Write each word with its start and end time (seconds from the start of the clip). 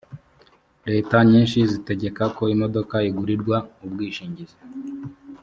leta 0.91 1.17
nyinshi 1.29 1.59
zitegeka 1.71 2.23
ko 2.35 2.43
imodoka 2.55 2.95
igurirwa 3.09 3.57
ubwishingizi 3.85 4.57